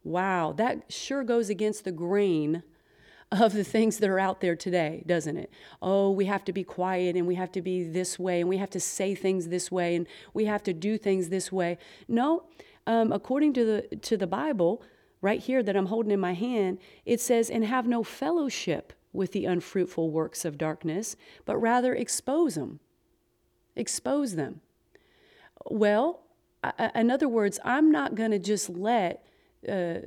Wow, 0.03 0.53
that 0.53 0.91
sure 0.91 1.23
goes 1.23 1.49
against 1.49 1.83
the 1.83 1.91
grain 1.91 2.63
of 3.41 3.53
the 3.53 3.63
things 3.63 3.97
that 3.97 4.09
are 4.09 4.19
out 4.19 4.41
there 4.41 4.55
today, 4.55 5.03
doesn't 5.07 5.37
it? 5.37 5.49
Oh, 5.81 6.11
we 6.11 6.25
have 6.25 6.43
to 6.45 6.53
be 6.53 6.63
quiet 6.63 7.15
and 7.15 7.25
we 7.27 7.35
have 7.35 7.51
to 7.53 7.61
be 7.61 7.83
this 7.83 8.19
way 8.19 8.39
and 8.41 8.49
we 8.49 8.57
have 8.57 8.69
to 8.71 8.79
say 8.79 9.15
things 9.15 9.47
this 9.47 9.71
way 9.71 9.95
and 9.95 10.07
we 10.33 10.45
have 10.45 10.63
to 10.63 10.73
do 10.73 10.97
things 10.97 11.29
this 11.29 11.51
way. 11.51 11.77
No, 12.07 12.43
Um, 12.85 13.13
according 13.13 13.53
to 13.53 13.63
the 13.63 13.95
to 14.09 14.17
the 14.17 14.27
Bible, 14.27 14.81
right 15.21 15.39
here 15.39 15.63
that 15.63 15.75
I'm 15.75 15.85
holding 15.85 16.11
in 16.11 16.19
my 16.19 16.33
hand, 16.33 16.79
it 17.05 17.21
says, 17.21 17.49
"And 17.49 17.63
have 17.63 17.87
no 17.87 18.03
fellowship 18.03 18.91
with 19.13 19.31
the 19.31 19.45
unfruitful 19.45 20.11
works 20.11 20.43
of 20.43 20.57
darkness, 20.57 21.15
but 21.45 21.57
rather 21.57 21.95
expose 21.95 22.55
them." 22.55 22.79
Expose 23.75 24.35
them. 24.35 24.59
Well, 25.65 26.25
I, 26.61 26.91
in 26.95 27.09
other 27.09 27.29
words, 27.29 27.57
I'm 27.63 27.89
not 27.89 28.15
going 28.15 28.31
to 28.31 28.39
just 28.39 28.69
let 28.69 29.25
uh, 29.67 29.99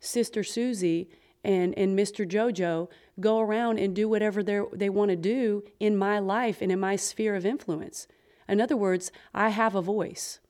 Sister 0.00 0.42
Susie 0.42 1.08
and, 1.46 1.78
and 1.78 1.96
Mr. 1.96 2.28
Jojo 2.28 2.88
go 3.20 3.38
around 3.38 3.78
and 3.78 3.94
do 3.94 4.08
whatever 4.08 4.42
they 4.42 4.90
want 4.90 5.10
to 5.10 5.16
do 5.16 5.62
in 5.78 5.96
my 5.96 6.18
life 6.18 6.60
and 6.60 6.72
in 6.72 6.80
my 6.80 6.96
sphere 6.96 7.36
of 7.36 7.46
influence. 7.46 8.08
In 8.48 8.60
other 8.60 8.76
words, 8.76 9.12
I 9.32 9.50
have 9.50 9.76
a 9.76 9.80
voice 9.80 10.40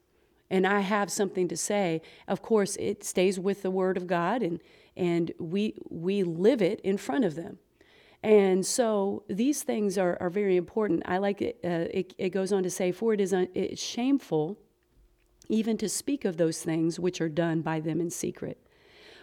and 0.49 0.65
I 0.65 0.79
have 0.79 1.11
something 1.11 1.47
to 1.49 1.55
say. 1.55 2.01
Of 2.27 2.41
course, 2.41 2.75
it 2.77 3.03
stays 3.03 3.39
with 3.39 3.61
the 3.61 3.69
Word 3.69 3.95
of 3.95 4.07
God 4.07 4.41
and, 4.41 4.59
and 4.95 5.31
we, 5.39 5.75
we 5.87 6.23
live 6.23 6.63
it 6.63 6.81
in 6.81 6.97
front 6.97 7.25
of 7.25 7.35
them. 7.35 7.59
And 8.23 8.65
so 8.65 9.23
these 9.29 9.61
things 9.61 9.99
are, 9.99 10.17
are 10.19 10.31
very 10.31 10.57
important. 10.57 11.03
I 11.05 11.19
like 11.19 11.43
it, 11.43 11.59
uh, 11.63 11.93
it, 11.93 12.15
it 12.17 12.29
goes 12.29 12.51
on 12.51 12.63
to 12.63 12.71
say, 12.71 12.91
For 12.91 13.13
it 13.13 13.21
is 13.21 13.33
un, 13.33 13.47
it's 13.53 13.81
shameful 13.81 14.57
even 15.47 15.77
to 15.77 15.87
speak 15.87 16.25
of 16.25 16.37
those 16.37 16.63
things 16.63 16.99
which 16.99 17.21
are 17.21 17.29
done 17.29 17.61
by 17.61 17.79
them 17.79 18.01
in 18.01 18.09
secret. 18.09 18.66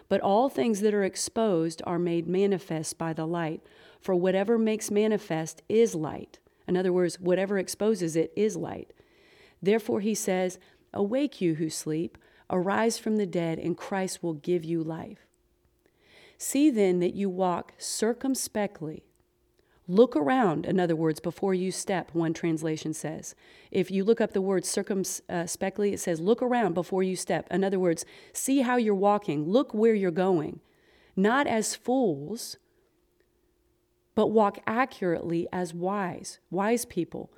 But 0.07 0.21
all 0.21 0.49
things 0.49 0.81
that 0.81 0.93
are 0.93 1.03
exposed 1.03 1.81
are 1.85 1.99
made 1.99 2.27
manifest 2.27 2.97
by 2.97 3.13
the 3.13 3.25
light. 3.25 3.61
For 3.99 4.13
whatever 4.13 4.57
makes 4.57 4.91
manifest 4.91 5.63
is 5.67 5.95
light. 5.95 6.39
In 6.67 6.77
other 6.77 6.93
words, 6.93 7.19
whatever 7.19 7.57
exposes 7.57 8.15
it 8.15 8.31
is 8.35 8.55
light. 8.55 8.93
Therefore, 9.61 10.01
he 10.01 10.13
says, 10.13 10.59
Awake, 10.93 11.41
you 11.41 11.55
who 11.55 11.69
sleep, 11.69 12.17
arise 12.49 12.97
from 12.97 13.17
the 13.17 13.25
dead, 13.25 13.59
and 13.59 13.77
Christ 13.77 14.21
will 14.21 14.33
give 14.33 14.63
you 14.63 14.83
life. 14.83 15.25
See 16.37 16.69
then 16.69 16.99
that 16.99 17.15
you 17.15 17.29
walk 17.29 17.73
circumspectly 17.77 19.03
Look 19.87 20.15
around, 20.15 20.65
in 20.65 20.79
other 20.79 20.95
words, 20.95 21.19
before 21.19 21.53
you 21.53 21.71
step, 21.71 22.09
one 22.13 22.33
translation 22.33 22.93
says. 22.93 23.35
If 23.69 23.91
you 23.91 24.03
look 24.03 24.19
up 24.19 24.33
the 24.33 24.41
word 24.41 24.65
circumspectly, 24.65 25.91
uh, 25.91 25.93
it 25.93 25.99
says, 25.99 26.19
look 26.19 26.41
around 26.41 26.73
before 26.73 27.03
you 27.03 27.15
step. 27.15 27.47
In 27.51 27.63
other 27.63 27.79
words, 27.79 28.03
see 28.33 28.61
how 28.61 28.77
you're 28.77 28.95
walking, 28.95 29.47
look 29.47 29.73
where 29.75 29.93
you're 29.93 30.09
going. 30.09 30.59
Not 31.15 31.45
as 31.45 31.75
fools, 31.75 32.57
but 34.15 34.27
walk 34.27 34.57
accurately 34.65 35.47
as 35.53 35.73
wise, 35.73 36.39
wise 36.49 36.85
people, 36.85 37.31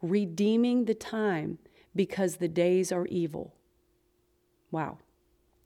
redeeming 0.00 0.86
the 0.86 0.94
time 0.94 1.58
because 1.94 2.36
the 2.36 2.48
days 2.48 2.90
are 2.90 3.06
evil. 3.06 3.54
Wow. 4.72 4.98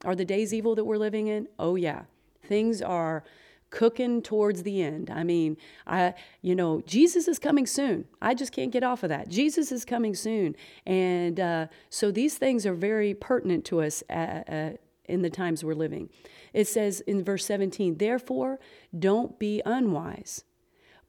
Are 0.04 0.14
the 0.14 0.24
days 0.24 0.52
evil 0.52 0.74
that 0.74 0.84
we're 0.84 0.98
living 0.98 1.28
in? 1.28 1.48
Oh, 1.58 1.76
yeah. 1.76 2.02
Things 2.42 2.82
are 2.82 3.24
cooking 3.70 4.22
towards 4.22 4.62
the 4.62 4.82
end. 4.82 5.10
I 5.10 5.24
mean, 5.24 5.56
I 5.86 6.14
you 6.42 6.54
know, 6.54 6.82
Jesus 6.86 7.28
is 7.28 7.38
coming 7.38 7.66
soon. 7.66 8.06
I 8.22 8.34
just 8.34 8.52
can't 8.52 8.72
get 8.72 8.82
off 8.82 9.02
of 9.02 9.08
that. 9.08 9.28
Jesus 9.28 9.72
is 9.72 9.84
coming 9.84 10.14
soon, 10.14 10.56
and 10.86 11.38
uh, 11.40 11.66
so 11.90 12.10
these 12.10 12.38
things 12.38 12.66
are 12.66 12.74
very 12.74 13.14
pertinent 13.14 13.64
to 13.66 13.80
us. 13.82 14.02
Uh, 14.08 14.42
uh, 14.48 14.70
in 15.08 15.22
the 15.22 15.30
times 15.30 15.64
we're 15.64 15.74
living. 15.74 16.10
It 16.52 16.66
says 16.66 17.00
in 17.02 17.22
verse 17.24 17.44
17, 17.44 17.98
therefore, 17.98 18.58
don't 18.98 19.38
be 19.38 19.62
unwise, 19.64 20.44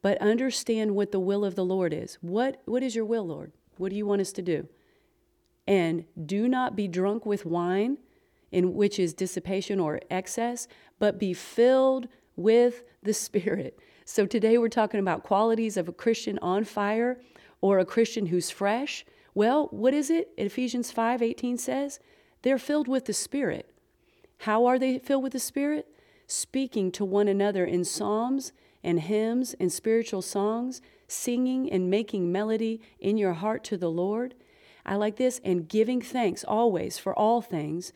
but 0.02 0.18
understand 0.18 0.94
what 0.94 1.12
the 1.12 1.20
will 1.20 1.44
of 1.44 1.54
the 1.54 1.64
Lord 1.64 1.92
is. 1.92 2.18
What, 2.20 2.62
what 2.64 2.82
is 2.82 2.94
your 2.94 3.04
will, 3.04 3.26
Lord? 3.26 3.52
What 3.76 3.90
do 3.90 3.96
you 3.96 4.06
want 4.06 4.20
us 4.20 4.32
to 4.32 4.42
do? 4.42 4.68
And 5.66 6.04
do 6.24 6.48
not 6.48 6.76
be 6.76 6.88
drunk 6.88 7.26
with 7.26 7.44
wine, 7.44 7.98
in 8.50 8.74
which 8.74 8.98
is 8.98 9.12
dissipation 9.12 9.78
or 9.78 10.00
excess, 10.10 10.66
but 10.98 11.18
be 11.18 11.34
filled 11.34 12.08
with 12.38 12.84
the 13.02 13.12
Spirit. 13.12 13.78
So 14.04 14.24
today 14.24 14.56
we're 14.56 14.68
talking 14.68 15.00
about 15.00 15.24
qualities 15.24 15.76
of 15.76 15.88
a 15.88 15.92
Christian 15.92 16.38
on 16.38 16.64
fire 16.64 17.20
or 17.60 17.78
a 17.78 17.84
Christian 17.84 18.26
who's 18.26 18.48
fresh. 18.48 19.04
Well, 19.34 19.66
what 19.72 19.92
is 19.92 20.08
it? 20.08 20.30
Ephesians 20.38 20.90
5 20.90 21.20
18 21.20 21.58
says, 21.58 22.00
they're 22.42 22.58
filled 22.58 22.88
with 22.88 23.06
the 23.06 23.12
Spirit. 23.12 23.68
How 24.38 24.66
are 24.66 24.78
they 24.78 24.98
filled 24.98 25.24
with 25.24 25.32
the 25.32 25.40
Spirit? 25.40 25.88
Speaking 26.28 26.92
to 26.92 27.04
one 27.04 27.26
another 27.26 27.64
in 27.64 27.84
psalms 27.84 28.52
and 28.84 29.00
hymns 29.00 29.54
and 29.58 29.72
spiritual 29.72 30.22
songs, 30.22 30.80
singing 31.08 31.70
and 31.70 31.90
making 31.90 32.30
melody 32.30 32.80
in 33.00 33.18
your 33.18 33.32
heart 33.32 33.64
to 33.64 33.76
the 33.76 33.90
Lord. 33.90 34.34
I 34.86 34.94
like 34.94 35.16
this, 35.16 35.40
and 35.44 35.68
giving 35.68 36.00
thanks 36.00 36.44
always 36.44 36.98
for 36.98 37.18
all 37.18 37.42
things 37.42 37.92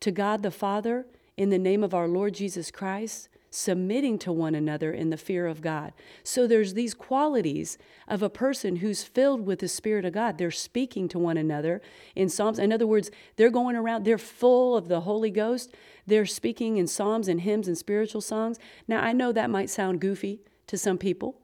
to 0.00 0.10
God 0.10 0.42
the 0.42 0.50
Father 0.50 1.06
in 1.36 1.50
the 1.50 1.58
name 1.58 1.84
of 1.84 1.92
our 1.92 2.08
Lord 2.08 2.34
Jesus 2.34 2.70
Christ 2.70 3.28
submitting 3.50 4.16
to 4.16 4.32
one 4.32 4.54
another 4.54 4.92
in 4.92 5.10
the 5.10 5.16
fear 5.16 5.46
of 5.46 5.60
God. 5.60 5.92
So 6.22 6.46
there's 6.46 6.74
these 6.74 6.94
qualities 6.94 7.76
of 8.06 8.22
a 8.22 8.30
person 8.30 8.76
who's 8.76 9.02
filled 9.02 9.44
with 9.44 9.58
the 9.58 9.68
Spirit 9.68 10.04
of 10.04 10.12
God. 10.12 10.38
They're 10.38 10.52
speaking 10.52 11.08
to 11.08 11.18
one 11.18 11.36
another 11.36 11.82
in 12.14 12.28
Psalms. 12.28 12.60
In 12.60 12.72
other 12.72 12.86
words, 12.86 13.10
they're 13.36 13.50
going 13.50 13.74
around, 13.74 14.04
they're 14.04 14.18
full 14.18 14.76
of 14.76 14.86
the 14.86 15.00
Holy 15.00 15.30
Ghost. 15.30 15.74
They're 16.06 16.26
speaking 16.26 16.76
in 16.76 16.86
Psalms 16.86 17.26
and 17.26 17.40
hymns 17.40 17.66
and 17.66 17.76
spiritual 17.76 18.20
songs. 18.20 18.58
Now, 18.86 19.02
I 19.02 19.12
know 19.12 19.32
that 19.32 19.50
might 19.50 19.68
sound 19.68 20.00
goofy 20.00 20.42
to 20.68 20.78
some 20.78 20.96
people. 20.96 21.36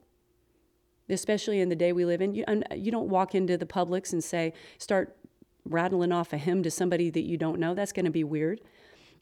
Especially 1.09 1.61
in 1.61 1.69
the 1.69 1.75
day 1.75 1.93
we 1.93 2.03
live 2.03 2.21
in, 2.21 2.33
you, 2.33 2.43
you 2.75 2.91
don't 2.91 3.07
walk 3.07 3.33
into 3.33 3.57
the 3.57 3.65
Publix 3.65 4.11
and 4.11 4.21
say, 4.21 4.51
start 4.77 5.15
rattling 5.63 6.11
off 6.11 6.33
a 6.33 6.37
hymn 6.37 6.63
to 6.63 6.71
somebody 6.71 7.09
that 7.09 7.21
you 7.21 7.37
don't 7.37 7.59
know. 7.59 7.73
That's 7.73 7.93
going 7.93 8.05
to 8.05 8.11
be 8.11 8.25
weird. 8.25 8.59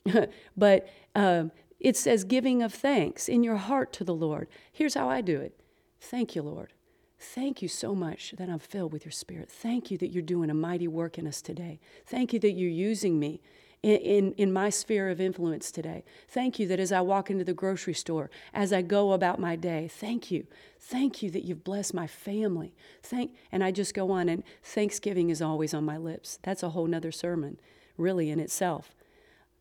but 0.57 0.87
um, 1.15 1.51
it 1.79 1.97
says 1.97 2.23
giving 2.23 2.63
of 2.63 2.73
thanks 2.73 3.27
in 3.27 3.43
your 3.43 3.57
heart 3.57 3.93
to 3.93 4.03
the 4.03 4.15
Lord. 4.15 4.47
Here's 4.71 4.95
how 4.95 5.09
I 5.09 5.21
do 5.21 5.39
it 5.39 5.59
Thank 5.99 6.35
you, 6.35 6.41
Lord. 6.41 6.73
Thank 7.17 7.61
you 7.61 7.67
so 7.67 7.95
much 7.95 8.33
that 8.37 8.49
I'm 8.49 8.59
filled 8.59 8.93
with 8.93 9.05
your 9.05 9.11
spirit. 9.11 9.49
Thank 9.49 9.89
you 9.89 9.97
that 9.99 10.09
you're 10.09 10.21
doing 10.21 10.49
a 10.49 10.53
mighty 10.53 10.87
work 10.87 11.17
in 11.17 11.25
us 11.25 11.41
today. 11.41 11.79
Thank 12.05 12.33
you 12.33 12.39
that 12.39 12.51
you're 12.51 12.69
using 12.69 13.19
me 13.19 13.41
in, 13.81 13.97
in, 13.97 14.31
in, 14.33 14.53
my 14.53 14.69
sphere 14.69 15.09
of 15.09 15.21
influence 15.21 15.71
today. 15.71 16.03
Thank 16.27 16.59
you 16.59 16.67
that 16.67 16.79
as 16.79 16.91
I 16.91 17.01
walk 17.01 17.29
into 17.29 17.43
the 17.43 17.53
grocery 17.53 17.93
store, 17.93 18.29
as 18.53 18.73
I 18.73 18.81
go 18.81 19.13
about 19.13 19.39
my 19.39 19.55
day, 19.55 19.87
thank 19.87 20.29
you. 20.29 20.45
Thank 20.79 21.23
you 21.23 21.31
that 21.31 21.43
you've 21.43 21.63
blessed 21.63 21.93
my 21.93 22.07
family. 22.07 22.75
Thank 23.01 23.31
and 23.51 23.63
I 23.63 23.71
just 23.71 23.93
go 23.93 24.11
on 24.11 24.27
and 24.27 24.43
Thanksgiving 24.63 25.29
is 25.29 25.41
always 25.41 25.73
on 25.73 25.85
my 25.85 25.97
lips. 25.97 26.39
That's 26.43 26.63
a 26.63 26.69
whole 26.69 26.87
nother 26.87 27.11
sermon, 27.11 27.59
really 27.97 28.29
in 28.29 28.39
itself. 28.39 28.93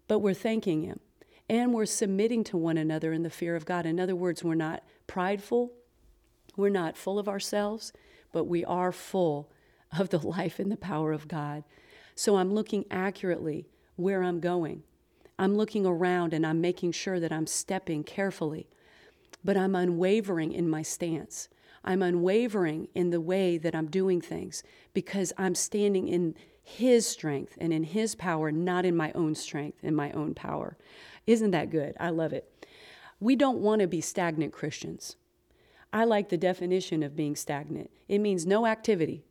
But 0.08 0.18
we're 0.18 0.34
thanking 0.34 0.82
him 0.82 1.00
and 1.48 1.72
we're 1.72 1.86
submitting 1.86 2.44
to 2.44 2.56
one 2.56 2.78
another 2.78 3.12
in 3.12 3.22
the 3.22 3.30
fear 3.30 3.56
of 3.56 3.66
God. 3.66 3.86
In 3.86 4.00
other 4.00 4.16
words, 4.16 4.42
we're 4.42 4.54
not 4.54 4.82
prideful, 5.06 5.72
we're 6.56 6.68
not 6.68 6.96
full 6.96 7.18
of 7.18 7.28
ourselves, 7.28 7.92
but 8.32 8.44
we 8.44 8.64
are 8.64 8.92
full 8.92 9.50
of 9.98 10.10
the 10.10 10.18
life 10.18 10.58
and 10.58 10.70
the 10.70 10.76
power 10.76 11.12
of 11.12 11.28
God. 11.28 11.64
So 12.14 12.36
I'm 12.36 12.52
looking 12.52 12.84
accurately 12.90 13.66
where 13.96 14.22
I'm 14.22 14.40
going. 14.40 14.82
I'm 15.38 15.56
looking 15.56 15.84
around 15.84 16.32
and 16.32 16.46
I'm 16.46 16.60
making 16.60 16.92
sure 16.92 17.18
that 17.18 17.32
I'm 17.32 17.46
stepping 17.46 18.04
carefully, 18.04 18.68
but 19.44 19.56
I'm 19.56 19.74
unwavering 19.74 20.52
in 20.52 20.68
my 20.68 20.82
stance. 20.82 21.48
I'm 21.84 22.02
unwavering 22.02 22.88
in 22.94 23.10
the 23.10 23.20
way 23.20 23.58
that 23.58 23.74
I'm 23.74 23.88
doing 23.88 24.20
things 24.20 24.62
because 24.94 25.32
I'm 25.36 25.54
standing 25.54 26.08
in 26.08 26.34
His 26.62 27.06
strength 27.06 27.58
and 27.58 27.72
in 27.72 27.82
His 27.82 28.14
power, 28.14 28.50
not 28.50 28.84
in 28.84 28.96
my 28.96 29.12
own 29.12 29.34
strength 29.34 29.78
and 29.82 29.94
my 29.94 30.10
own 30.12 30.34
power. 30.34 30.78
Isn't 31.26 31.52
that 31.52 31.70
good? 31.70 31.96
I 31.98 32.10
love 32.10 32.32
it. 32.32 32.66
We 33.20 33.36
don't 33.36 33.58
want 33.58 33.80
to 33.80 33.86
be 33.86 34.00
stagnant 34.00 34.52
Christians. 34.52 35.16
I 35.92 36.04
like 36.04 36.28
the 36.28 36.36
definition 36.36 37.02
of 37.02 37.16
being 37.16 37.36
stagnant. 37.36 37.90
It 38.08 38.18
means 38.18 38.44
no 38.44 38.66
activity. 38.66 39.24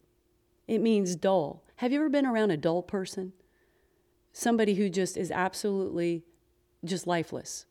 It 0.67 0.79
means 0.79 1.15
dull. 1.15 1.63
Have 1.77 1.91
you 1.91 1.99
ever 1.99 2.09
been 2.09 2.25
around 2.25 2.51
a 2.51 2.57
dull 2.57 2.81
person? 2.81 3.33
Somebody 4.31 4.75
who 4.75 4.89
just 4.89 5.17
is 5.17 5.29
absolutely 5.29 6.23
just 6.85 7.05
lifeless. 7.05 7.65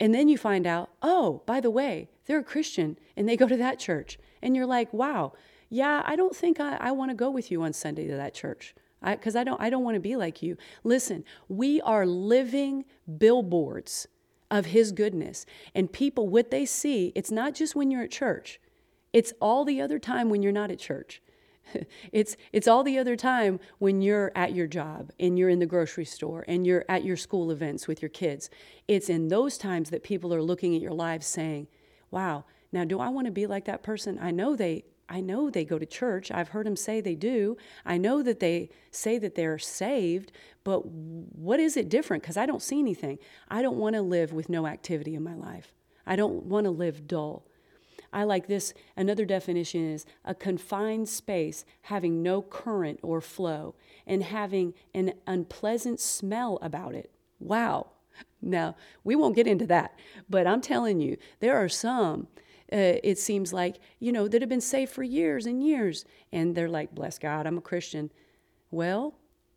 And 0.00 0.12
then 0.12 0.28
you 0.28 0.36
find 0.36 0.66
out, 0.66 0.90
oh, 1.00 1.42
by 1.46 1.60
the 1.60 1.70
way, 1.70 2.10
they're 2.26 2.40
a 2.40 2.44
Christian 2.44 2.98
and 3.16 3.28
they 3.28 3.36
go 3.36 3.46
to 3.46 3.56
that 3.56 3.78
church. 3.78 4.18
And 4.42 4.56
you're 4.56 4.66
like, 4.66 4.92
wow, 4.92 5.32
yeah, 5.70 6.02
I 6.04 6.16
don't 6.16 6.36
think 6.36 6.60
I, 6.60 6.76
I 6.80 6.90
want 6.90 7.10
to 7.10 7.14
go 7.14 7.30
with 7.30 7.50
you 7.50 7.62
on 7.62 7.72
Sunday 7.72 8.06
to 8.08 8.16
that 8.16 8.34
church 8.34 8.74
because 9.04 9.36
I, 9.36 9.40
I, 9.40 9.44
don't 9.44 9.60
I 9.60 9.70
don't 9.70 9.84
want 9.84 9.94
to 9.94 10.00
be 10.00 10.16
like 10.16 10.42
you. 10.42 10.56
Listen, 10.82 11.24
we 11.48 11.80
are 11.82 12.06
living 12.06 12.84
billboards 13.18 14.06
of 14.50 14.66
his 14.66 14.92
goodness. 14.92 15.46
And 15.74 15.92
people 15.92 16.28
what 16.28 16.50
they 16.50 16.64
see, 16.64 17.12
it's 17.14 17.30
not 17.30 17.54
just 17.54 17.74
when 17.74 17.90
you're 17.90 18.04
at 18.04 18.10
church. 18.10 18.60
It's 19.12 19.32
all 19.40 19.64
the 19.64 19.80
other 19.80 19.98
time 19.98 20.28
when 20.28 20.42
you're 20.42 20.52
not 20.52 20.70
at 20.70 20.78
church. 20.78 21.22
it's 22.12 22.36
it's 22.52 22.68
all 22.68 22.82
the 22.82 22.98
other 22.98 23.16
time 23.16 23.58
when 23.78 24.02
you're 24.02 24.32
at 24.34 24.54
your 24.54 24.66
job 24.66 25.10
and 25.18 25.38
you're 25.38 25.48
in 25.48 25.60
the 25.60 25.66
grocery 25.66 26.04
store 26.04 26.44
and 26.46 26.66
you're 26.66 26.84
at 26.88 27.04
your 27.04 27.16
school 27.16 27.50
events 27.50 27.88
with 27.88 28.02
your 28.02 28.10
kids. 28.10 28.50
It's 28.86 29.08
in 29.08 29.28
those 29.28 29.56
times 29.56 29.90
that 29.90 30.02
people 30.02 30.34
are 30.34 30.42
looking 30.42 30.74
at 30.74 30.82
your 30.82 30.92
lives 30.92 31.26
saying, 31.26 31.68
"Wow, 32.10 32.44
now 32.70 32.84
do 32.84 33.00
I 33.00 33.08
want 33.08 33.26
to 33.26 33.32
be 33.32 33.46
like 33.46 33.64
that 33.64 33.82
person? 33.82 34.18
I 34.20 34.30
know 34.30 34.56
they 34.56 34.84
I 35.08 35.20
know 35.20 35.50
they 35.50 35.64
go 35.64 35.78
to 35.78 35.86
church. 35.86 36.30
I've 36.30 36.48
heard 36.48 36.66
them 36.66 36.76
say 36.76 37.00
they 37.00 37.14
do. 37.14 37.56
I 37.84 37.98
know 37.98 38.22
that 38.22 38.40
they 38.40 38.70
say 38.90 39.18
that 39.18 39.34
they're 39.34 39.58
saved, 39.58 40.32
but 40.64 40.86
what 40.86 41.60
is 41.60 41.76
it 41.76 41.88
different? 41.88 42.22
Because 42.22 42.36
I 42.36 42.46
don't 42.46 42.62
see 42.62 42.78
anything. 42.78 43.18
I 43.48 43.60
don't 43.62 43.76
want 43.76 43.94
to 43.96 44.02
live 44.02 44.32
with 44.32 44.48
no 44.48 44.66
activity 44.66 45.14
in 45.14 45.22
my 45.22 45.34
life. 45.34 45.74
I 46.06 46.16
don't 46.16 46.44
want 46.44 46.64
to 46.64 46.70
live 46.70 47.06
dull. 47.06 47.46
I 48.12 48.24
like 48.24 48.46
this. 48.46 48.72
Another 48.96 49.24
definition 49.24 49.90
is 49.90 50.06
a 50.24 50.34
confined 50.34 51.08
space 51.08 51.64
having 51.82 52.22
no 52.22 52.40
current 52.40 53.00
or 53.02 53.20
flow 53.20 53.74
and 54.06 54.22
having 54.22 54.72
an 54.94 55.14
unpleasant 55.26 56.00
smell 56.00 56.58
about 56.62 56.94
it. 56.94 57.10
Wow. 57.40 57.88
Now, 58.40 58.76
we 59.02 59.16
won't 59.16 59.34
get 59.34 59.48
into 59.48 59.66
that, 59.66 59.98
but 60.30 60.46
I'm 60.46 60.60
telling 60.60 61.00
you, 61.00 61.16
there 61.40 61.56
are 61.56 61.68
some 61.68 62.28
uh, 62.74 62.98
it 63.04 63.18
seems 63.18 63.52
like, 63.52 63.76
you 64.00 64.10
know, 64.10 64.26
that 64.26 64.42
have 64.42 64.48
been 64.48 64.60
saved 64.60 64.90
for 64.90 65.04
years 65.04 65.46
and 65.46 65.64
years. 65.64 66.04
And 66.32 66.56
they're 66.56 66.68
like, 66.68 66.92
bless 66.92 67.18
God, 67.20 67.46
I'm 67.46 67.56
a 67.56 67.60
Christian. 67.60 68.10
Well, 68.72 69.14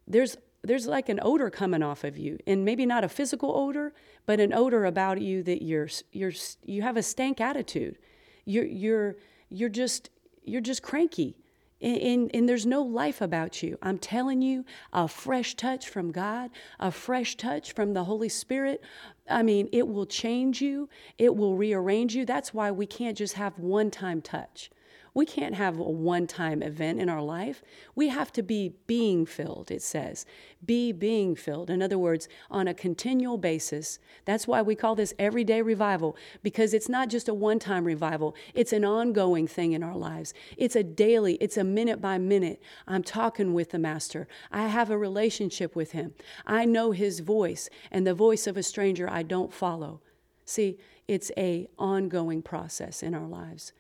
there's 0.08 0.38
there's 0.64 0.86
like 0.86 1.10
an 1.10 1.20
odor 1.22 1.50
coming 1.50 1.82
off 1.84 2.04
of 2.04 2.18
you 2.18 2.38
and 2.46 2.66
maybe 2.66 2.86
not 2.86 3.04
a 3.04 3.10
physical 3.10 3.56
odor 3.56 3.94
but 4.26 4.40
an 4.40 4.54
odor 4.54 4.86
about 4.86 5.22
you 5.22 5.44
that 5.44 5.64
you're 5.64 5.88
you're 6.12 6.32
you 6.66 6.82
have 6.82 6.98
a 6.98 7.04
stank 7.04 7.40
attitude 7.40 7.98
you're 8.46 8.66
you're 8.66 9.16
you're 9.50 9.70
just 9.70 10.10
you're 10.44 10.62
just 10.62 10.82
cranky 10.82 11.38
and, 11.82 11.98
and, 11.98 12.32
and, 12.34 12.50
there's 12.50 12.66
no 12.66 12.82
life 12.82 13.22
about 13.22 13.62
you. 13.62 13.78
I'm 13.82 14.00
telling 14.00 14.42
you, 14.42 14.66
a 14.92 15.08
fresh 15.08 15.56
touch 15.56 15.88
from 15.90 16.12
God, 16.12 16.50
a 16.80 16.92
fresh 16.92 17.36
touch 17.36 17.74
from 17.74 17.94
the 17.94 18.06
Holy 18.06 18.30
Spirit. 18.30 18.82
I 19.30 19.44
mean, 19.44 19.70
it 19.72 19.88
will 19.88 20.08
change 20.08 20.62
you, 20.62 20.90
it 21.18 21.36
will 21.36 21.56
rearrange 21.56 22.16
you. 22.16 22.26
That's 22.26 22.54
why 22.54 22.72
we 22.72 22.88
can't 22.88 23.18
just 23.18 23.36
have 23.36 23.60
one 23.60 23.92
time 23.92 24.22
touch. 24.22 24.72
We 25.18 25.26
can't 25.26 25.56
have 25.56 25.80
a 25.80 25.82
one 25.82 26.28
time 26.28 26.62
event 26.62 27.00
in 27.00 27.10
our 27.10 27.24
life. 27.24 27.64
We 27.96 28.10
have 28.10 28.32
to 28.34 28.44
be 28.44 28.76
being 28.86 29.26
filled, 29.26 29.72
it 29.72 29.82
says. 29.82 30.28
Be 30.64 30.92
being 30.92 31.36
filled. 31.36 31.72
In 31.72 31.82
other 31.82 31.98
words, 31.98 32.30
on 32.52 32.68
a 32.68 32.76
continual 32.76 33.40
basis. 33.40 33.98
That's 34.26 34.46
why 34.46 34.62
we 34.62 34.76
call 34.76 34.94
this 34.94 35.16
everyday 35.18 35.64
revival, 35.64 36.16
because 36.44 36.72
it's 36.72 36.88
not 36.88 37.10
just 37.10 37.28
a 37.28 37.34
one 37.34 37.58
time 37.58 37.86
revival, 37.86 38.36
it's 38.54 38.72
an 38.72 38.86
ongoing 38.86 39.48
thing 39.48 39.72
in 39.72 39.82
our 39.82 39.98
lives. 39.98 40.36
It's 40.56 40.76
a 40.76 40.84
daily, 40.84 41.34
it's 41.42 41.58
a 41.58 41.64
minute 41.64 42.00
by 42.00 42.20
minute. 42.20 42.62
I'm 42.88 43.02
talking 43.02 43.56
with 43.56 43.72
the 43.72 43.80
Master. 43.80 44.28
I 44.52 44.68
have 44.68 44.92
a 44.92 45.00
relationship 45.00 45.76
with 45.76 45.94
Him. 45.94 46.14
I 46.46 46.66
know 46.66 46.92
His 46.92 47.22
voice, 47.22 47.72
and 47.90 48.06
the 48.06 48.14
voice 48.14 48.46
of 48.46 48.56
a 48.56 48.62
stranger 48.62 49.10
I 49.10 49.24
don't 49.24 49.52
follow. 49.52 50.00
See, 50.46 50.78
it's 51.08 51.32
a 51.36 51.70
ongoing 51.80 52.44
process 52.44 53.02
in 53.02 53.16
our 53.16 53.28
lives. 53.28 53.74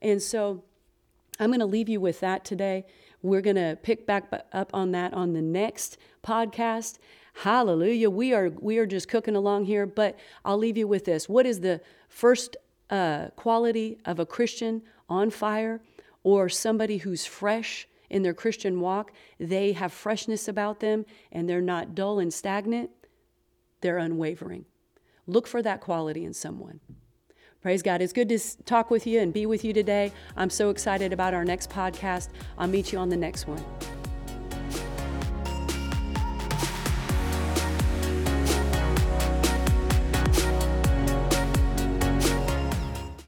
And 0.00 0.22
so 0.22 0.62
I'm 1.38 1.50
going 1.50 1.60
to 1.60 1.66
leave 1.66 1.88
you 1.88 2.00
with 2.00 2.20
that 2.20 2.44
today. 2.44 2.84
We're 3.22 3.40
going 3.40 3.56
to 3.56 3.78
pick 3.82 4.06
back 4.06 4.30
up 4.52 4.70
on 4.74 4.92
that 4.92 5.12
on 5.14 5.32
the 5.32 5.42
next 5.42 5.98
podcast. 6.24 6.98
Hallelujah. 7.34 8.10
We 8.10 8.32
are 8.32 8.48
we 8.48 8.78
are 8.78 8.86
just 8.86 9.08
cooking 9.08 9.36
along 9.36 9.66
here, 9.66 9.86
but 9.86 10.18
I'll 10.44 10.58
leave 10.58 10.76
you 10.76 10.88
with 10.88 11.04
this. 11.04 11.28
What 11.28 11.46
is 11.46 11.60
the 11.60 11.80
first 12.08 12.56
uh, 12.90 13.28
quality 13.36 13.98
of 14.04 14.18
a 14.18 14.26
Christian 14.26 14.82
on 15.08 15.30
fire 15.30 15.80
or 16.24 16.48
somebody 16.48 16.98
who's 16.98 17.24
fresh 17.26 17.86
in 18.10 18.22
their 18.22 18.34
Christian 18.34 18.80
walk? 18.80 19.12
They 19.38 19.72
have 19.72 19.92
freshness 19.92 20.48
about 20.48 20.80
them 20.80 21.06
and 21.30 21.48
they're 21.48 21.60
not 21.60 21.94
dull 21.94 22.18
and 22.18 22.34
stagnant. 22.34 22.90
They're 23.82 23.98
unwavering. 23.98 24.64
Look 25.28 25.46
for 25.46 25.62
that 25.62 25.80
quality 25.80 26.24
in 26.24 26.34
someone. 26.34 26.80
Praise 27.60 27.82
God. 27.82 28.00
It's 28.00 28.12
good 28.12 28.28
to 28.28 28.38
talk 28.64 28.90
with 28.90 29.06
you 29.06 29.20
and 29.20 29.32
be 29.32 29.44
with 29.44 29.64
you 29.64 29.72
today. 29.72 30.12
I'm 30.36 30.50
so 30.50 30.70
excited 30.70 31.12
about 31.12 31.34
our 31.34 31.44
next 31.44 31.70
podcast. 31.70 32.28
I'll 32.56 32.68
meet 32.68 32.92
you 32.92 32.98
on 32.98 33.08
the 33.08 33.16
next 33.16 33.48
one. 33.48 33.64